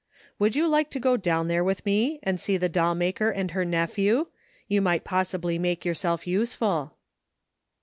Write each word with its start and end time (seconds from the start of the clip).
"Would 0.39 0.55
you 0.55 0.67
like 0.67 0.89
to 0.89 0.99
go 0.99 1.15
down 1.15 1.47
there 1.47 1.63
with 1.63 1.85
nie 1.85 2.17
and 2.23 2.39
see 2.39 2.57
the 2.57 2.67
doll 2.67 2.95
maker 2.95 3.29
and 3.29 3.51
her 3.51 3.63
nephew? 3.63 4.29
You 4.67 4.81
might 4.81 5.03
possibly 5.03 5.59
make 5.59 5.85
yourself 5.85 6.25
useful." 6.25 6.95